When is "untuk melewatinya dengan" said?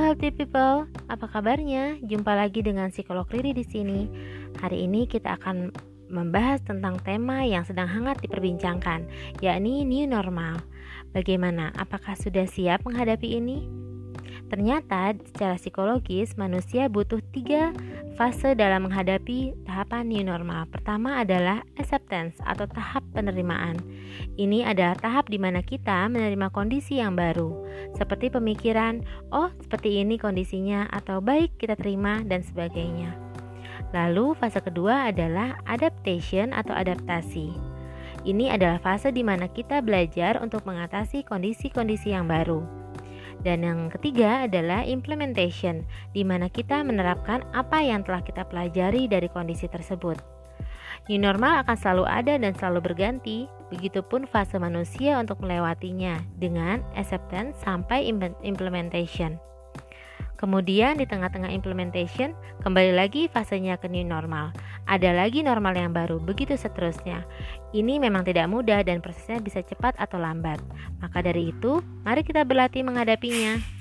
55.18-56.82